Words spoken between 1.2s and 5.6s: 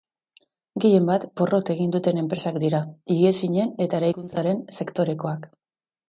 porrot egin duten enpresak dira, higiezinen eta eraikuntzaren sektorekoak.